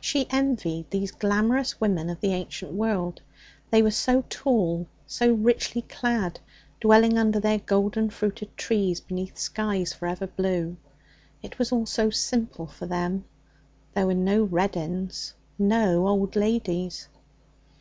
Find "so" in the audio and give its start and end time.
3.92-4.22, 5.06-5.32, 11.86-12.10